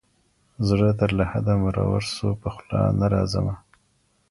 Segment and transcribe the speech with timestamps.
[0.67, 3.55] زړه تر لحده مرور سو پخلا نه راځمه